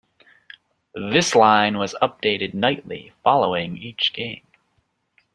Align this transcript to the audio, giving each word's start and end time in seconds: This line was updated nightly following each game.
This 0.95 1.35
line 1.35 1.77
was 1.77 1.93
updated 2.01 2.55
nightly 2.55 3.13
following 3.23 3.77
each 3.77 4.13
game. 4.13 4.41